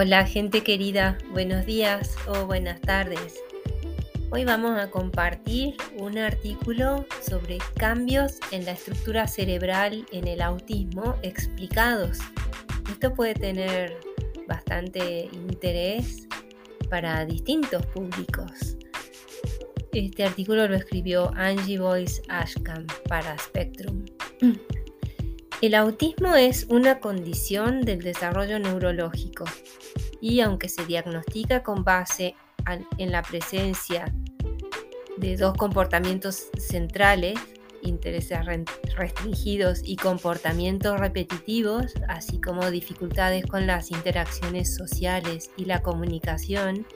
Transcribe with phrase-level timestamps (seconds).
[0.00, 3.34] Hola gente querida, buenos días o buenas tardes.
[4.30, 11.16] Hoy vamos a compartir un artículo sobre cambios en la estructura cerebral en el autismo
[11.22, 12.18] explicados.
[12.88, 13.98] Esto puede tener
[14.46, 16.28] bastante interés
[16.88, 18.76] para distintos públicos.
[19.90, 24.04] Este artículo lo escribió Angie Boyce Ashcam para Spectrum.
[25.60, 29.44] El autismo es una condición del desarrollo neurológico
[30.20, 32.36] y aunque se diagnostica con base
[32.96, 34.14] en la presencia
[35.16, 37.40] de dos comportamientos centrales,
[37.82, 38.38] intereses
[38.96, 46.86] restringidos y comportamientos repetitivos, así como dificultades con las interacciones sociales y la comunicación,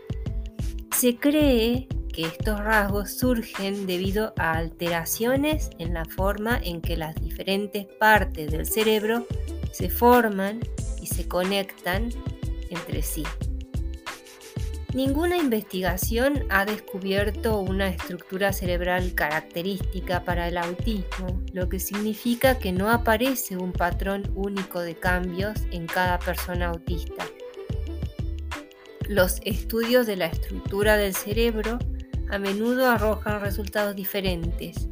[0.96, 7.14] se cree que estos rasgos surgen debido a alteraciones en la forma en que las
[7.16, 9.26] diferentes partes del cerebro
[9.72, 10.60] se forman
[11.00, 12.10] y se conectan
[12.70, 13.24] entre sí.
[14.94, 22.72] Ninguna investigación ha descubierto una estructura cerebral característica para el autismo, lo que significa que
[22.72, 27.24] no aparece un patrón único de cambios en cada persona autista.
[29.08, 31.78] Los estudios de la estructura del cerebro
[32.32, 34.88] a menudo arrojan resultados diferentes.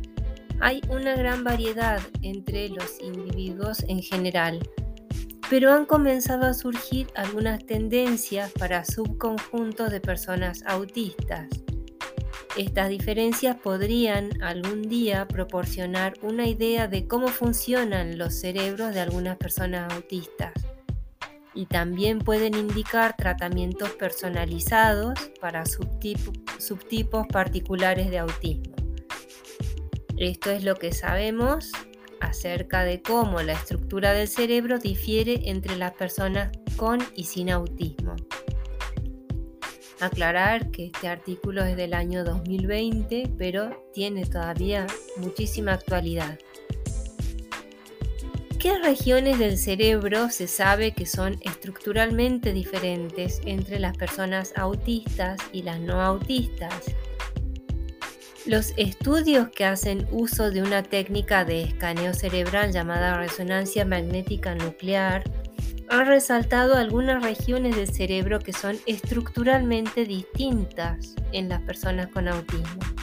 [0.61, 4.61] Hay una gran variedad entre los individuos en general,
[5.49, 11.49] pero han comenzado a surgir algunas tendencias para subconjuntos de personas autistas.
[12.59, 19.39] Estas diferencias podrían algún día proporcionar una idea de cómo funcionan los cerebros de algunas
[19.39, 20.53] personas autistas
[21.55, 26.40] y también pueden indicar tratamientos personalizados para subtipos
[27.27, 28.75] particulares de autismo.
[30.17, 31.73] Esto es lo que sabemos
[32.21, 38.17] acerca de cómo la estructura del cerebro difiere entre las personas con y sin autismo.
[40.01, 44.87] Aclarar que este artículo es del año 2020, pero tiene todavía
[45.19, 46.39] muchísima actualidad.
[48.61, 55.63] ¿Qué regiones del cerebro se sabe que son estructuralmente diferentes entre las personas autistas y
[55.63, 56.95] las no autistas?
[58.45, 65.25] Los estudios que hacen uso de una técnica de escaneo cerebral llamada resonancia magnética nuclear
[65.89, 73.00] han resaltado algunas regiones del cerebro que son estructuralmente distintas en las personas con autismo.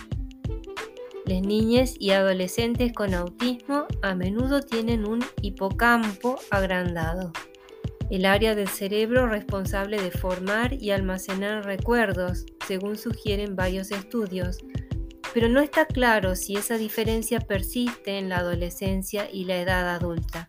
[1.28, 7.34] Las niñas y adolescentes con autismo a menudo tienen un hipocampo agrandado,
[8.10, 14.60] el área del cerebro responsable de formar y almacenar recuerdos, según sugieren varios estudios,
[15.34, 20.48] pero no está claro si esa diferencia persiste en la adolescencia y la edad adulta.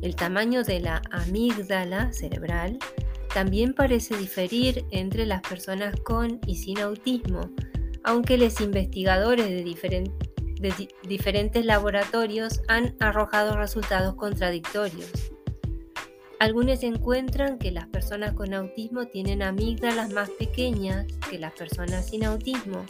[0.00, 2.78] El tamaño de la amígdala cerebral
[3.34, 7.50] también parece diferir entre las personas con y sin autismo,
[8.04, 15.10] aunque los investigadores de, diferentes laboratorios han arrojado resultados contradictorios.
[16.38, 22.24] Algunos encuentran que las personas con autismo tienen amígdalas más pequeñas que las personas sin
[22.24, 22.84] autismo,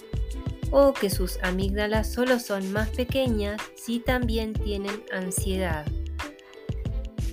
[0.70, 5.84] o que sus amígdalas solo son más pequeñas si también tienen ansiedad.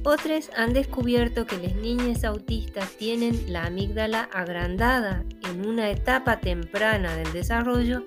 [0.03, 7.15] Otros han descubierto que las niñas autistas tienen la amígdala agrandada en una etapa temprana
[7.17, 8.03] del desarrollo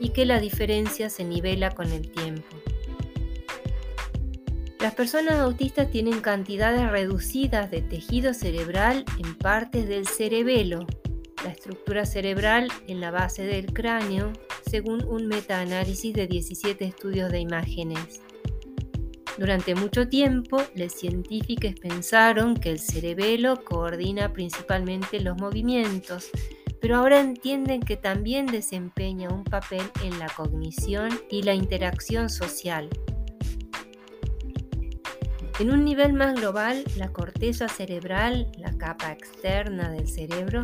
[0.00, 2.56] y que la diferencia se nivela con el tiempo.
[4.80, 10.86] Las personas autistas tienen cantidades reducidas de tejido cerebral en partes del cerebelo,
[11.44, 14.32] la estructura cerebral en la base del cráneo,
[14.68, 18.20] según un metaanálisis de 17 estudios de imágenes.
[19.38, 26.30] Durante mucho tiempo, los científicos pensaron que el cerebelo coordina principalmente los movimientos,
[26.80, 32.88] pero ahora entienden que también desempeña un papel en la cognición y la interacción social.
[35.58, 40.62] En un nivel más global, la corteza cerebral, la capa externa del cerebro,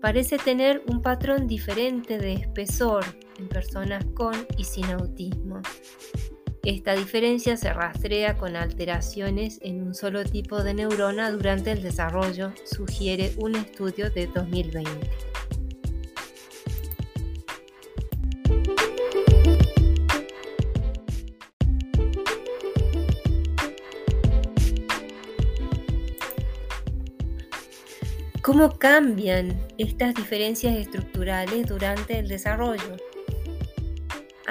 [0.00, 3.04] parece tener un patrón diferente de espesor
[3.38, 5.60] en personas con y sin autismo.
[6.64, 12.52] Esta diferencia se rastrea con alteraciones en un solo tipo de neurona durante el desarrollo,
[12.64, 15.10] sugiere un estudio de 2020.
[28.40, 32.96] ¿Cómo cambian estas diferencias estructurales durante el desarrollo?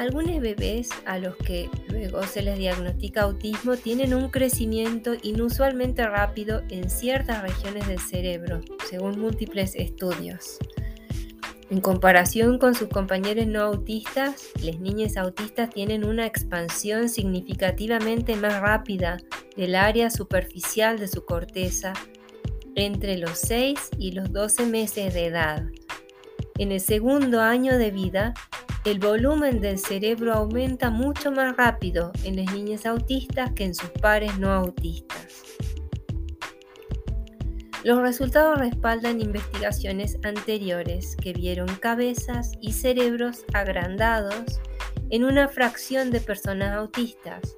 [0.01, 6.63] Algunos bebés a los que luego se les diagnostica autismo tienen un crecimiento inusualmente rápido
[6.69, 10.57] en ciertas regiones del cerebro, según múltiples estudios.
[11.69, 18.59] En comparación con sus compañeros no autistas, las niñas autistas tienen una expansión significativamente más
[18.59, 19.17] rápida
[19.55, 21.93] del área superficial de su corteza
[22.73, 25.63] entre los 6 y los 12 meses de edad.
[26.57, 28.33] En el segundo año de vida,
[28.83, 33.89] el volumen del cerebro aumenta mucho más rápido en las niñas autistas que en sus
[33.89, 35.27] pares no autistas.
[37.83, 44.59] Los resultados respaldan investigaciones anteriores que vieron cabezas y cerebros agrandados
[45.09, 47.55] en una fracción de personas autistas.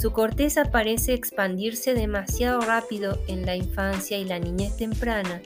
[0.00, 5.40] Su corteza parece expandirse demasiado rápido en la infancia y la niñez temprana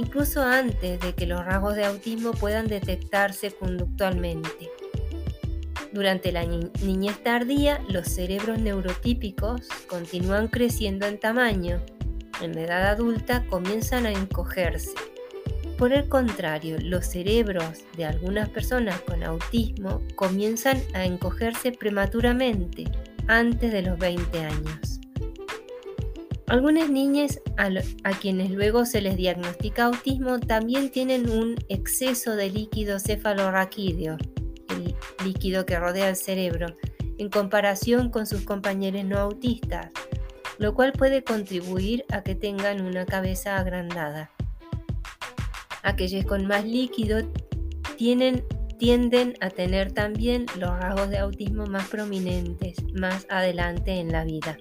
[0.00, 4.70] incluso antes de que los rasgos de autismo puedan detectarse conductualmente.
[5.92, 11.80] Durante la niñez tardía, los cerebros neurotípicos continúan creciendo en tamaño.
[12.40, 14.94] En la edad adulta comienzan a encogerse.
[15.76, 22.84] Por el contrario, los cerebros de algunas personas con autismo comienzan a encogerse prematuramente,
[23.26, 24.99] antes de los 20 años.
[26.50, 32.98] Algunas niñas a, quienes luego se les diagnostica autismo también tienen un exceso de líquido
[32.98, 34.16] cefalorraquídeo,
[34.70, 36.74] el líquido que rodea el cerebro,
[37.18, 39.92] en comparación con sus compañeros no autistas,
[40.58, 44.32] lo cual puede contribuir a que tengan una cabeza agrandada.
[45.84, 47.18] Aquellos con más líquido
[47.96, 54.58] tienden a tener también los rasgos de autismo más prominentes más adelante en la vida.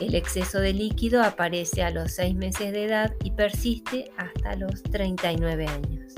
[0.00, 4.82] El exceso de líquido aparece a los 6 meses de edad y persiste hasta los
[4.84, 6.14] 39 años.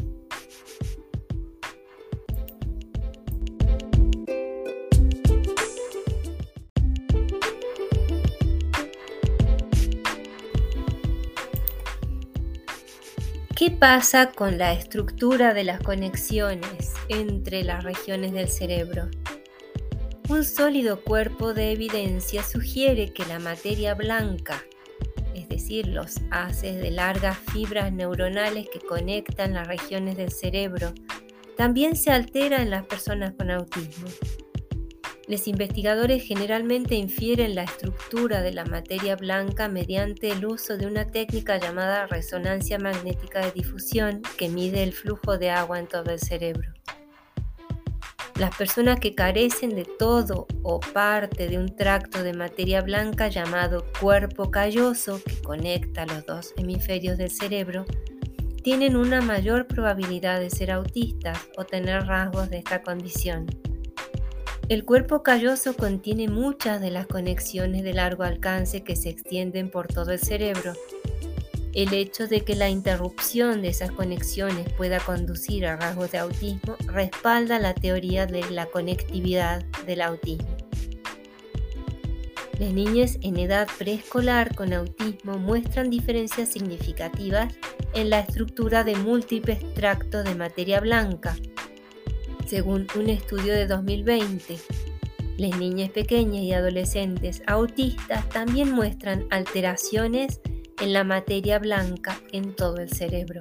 [13.57, 19.09] ¿Qué pasa con la estructura de las conexiones entre las regiones del cerebro?
[20.31, 24.65] Un sólido cuerpo de evidencia sugiere que la materia blanca,
[25.35, 30.95] es decir, los haces de largas fibras neuronales que conectan las regiones del cerebro,
[31.57, 34.07] también se altera en las personas con autismo.
[35.27, 41.11] Los investigadores generalmente infieren la estructura de la materia blanca mediante el uso de una
[41.11, 46.21] técnica llamada resonancia magnética de difusión que mide el flujo de agua en todo el
[46.21, 46.80] cerebro.
[48.41, 53.85] Las personas que carecen de todo o parte de un tracto de materia blanca llamado
[54.01, 57.85] cuerpo calloso que conecta los dos hemisferios del cerebro,
[58.63, 63.45] tienen una mayor probabilidad de ser autistas o tener rasgos de esta condición.
[64.71, 69.87] El cuerpo calloso contiene muchas de las conexiones de largo alcance que se extienden por
[69.87, 70.73] todo el cerebro
[71.75, 76.77] el hecho de que la interrupción de esas conexiones pueda conducir a rasgos de autismo
[76.87, 80.57] respalda la teoría de la conectividad del autismo.
[82.59, 87.55] Las niñas en edad preescolar con autismo muestran diferencias significativas
[87.95, 91.37] en la estructura de múltiples tractos de materia blanca.
[92.47, 94.59] Según un estudio de 2020,
[95.39, 100.41] las niñas pequeñas y adolescentes autistas también muestran alteraciones
[100.81, 103.41] en la materia blanca en todo el cerebro.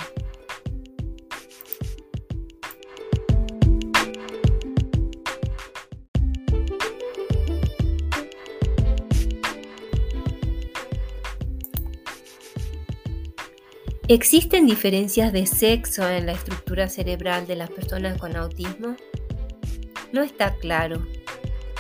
[14.10, 18.96] ¿Existen diferencias de sexo en la estructura cerebral de las personas con autismo?
[20.12, 21.06] No está claro.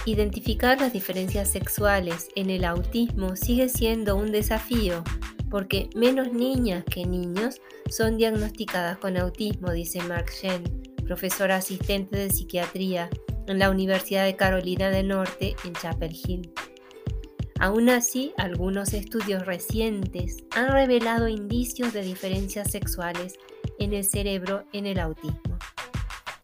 [0.06, 5.04] Identificar las diferencias sexuales en el autismo sigue siendo un desafío
[5.50, 10.63] porque menos niñas que niños son diagnosticadas con autismo, dice Mark Shen,
[11.06, 13.10] profesor asistente de psiquiatría
[13.48, 16.51] en la Universidad de Carolina del Norte en Chapel Hill.
[17.60, 23.38] Aún así, algunos estudios recientes han revelado indicios de diferencias sexuales
[23.79, 25.58] en el cerebro en el autismo.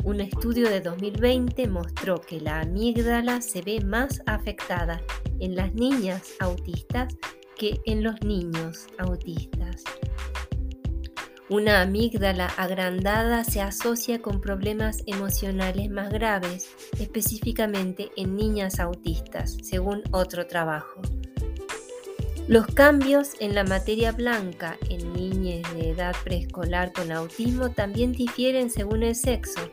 [0.03, 5.01] Un estudio de 2020 mostró que la amígdala se ve más afectada
[5.39, 7.15] en las niñas autistas
[7.57, 9.83] que en los niños autistas.
[11.47, 16.69] Una amígdala agrandada se asocia con problemas emocionales más graves,
[16.99, 21.01] específicamente en niñas autistas, según otro trabajo.
[22.47, 28.71] Los cambios en la materia blanca en niñas de edad preescolar con autismo también difieren
[28.71, 29.71] según el sexo.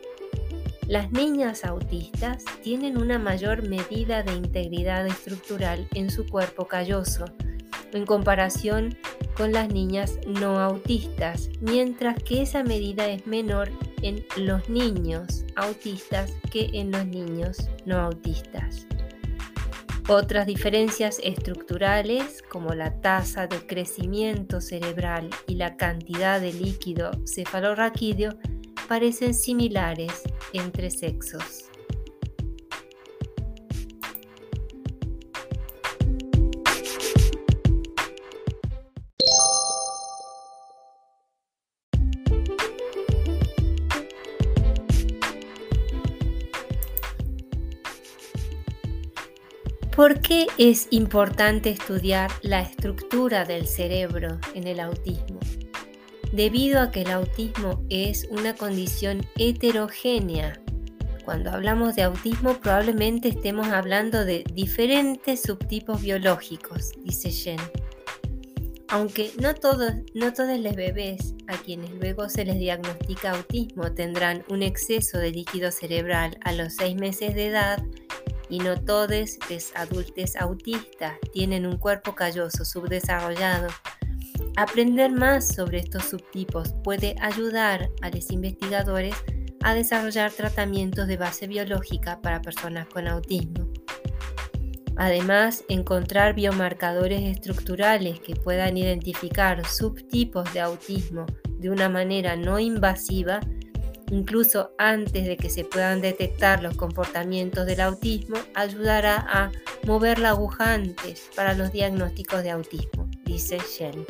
[0.89, 7.25] Las niñas autistas tienen una mayor medida de integridad estructural en su cuerpo calloso
[7.93, 8.97] en comparación
[9.37, 13.71] con las niñas no autistas, mientras que esa medida es menor
[14.03, 18.87] en los niños autistas que en los niños no autistas.
[20.09, 28.37] Otras diferencias estructurales, como la tasa de crecimiento cerebral y la cantidad de líquido cefalorraquídeo,
[28.89, 30.23] parecen similares
[30.53, 31.72] entre sexos.
[49.95, 55.39] ¿Por qué es importante estudiar la estructura del cerebro en el autismo?
[56.33, 60.59] Debido a que el autismo es una condición heterogénea.
[61.27, 67.61] Cuando hablamos de autismo probablemente estemos hablando de diferentes subtipos biológicos, dice Jen.
[68.89, 74.43] Aunque no todos, no todos los bebés a quienes luego se les diagnostica autismo tendrán
[74.49, 77.83] un exceso de líquido cerebral a los 6 meses de edad,
[78.53, 83.69] y no todos los adultos autistas tienen un cuerpo calloso subdesarrollado.
[84.59, 89.15] Aprender más sobre estos subtipos puede ayudar a los investigadores
[89.63, 93.73] a desarrollar tratamientos de base biológica para personas con autismo.
[94.97, 101.25] Además, encontrar biomarcadores estructurales que puedan identificar subtipos de autismo
[101.59, 103.41] de una manera no invasiva
[104.13, 109.51] incluso antes de que se puedan detectar los comportamientos del autismo, ayudará a
[109.87, 114.05] mover la aguja antes para los diagnósticos de autismo, dice Shen.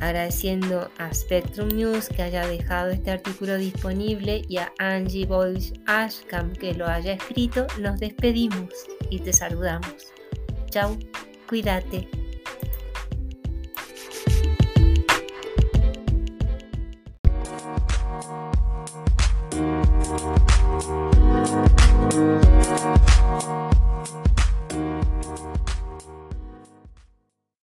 [0.00, 6.52] Agradeciendo a Spectrum News que haya dejado este artículo disponible y a Angie Boyce Ashcam
[6.52, 8.68] que lo haya escrito, nos despedimos
[9.10, 10.12] y te saludamos.
[10.70, 10.98] Chao,
[11.48, 12.21] cuídate.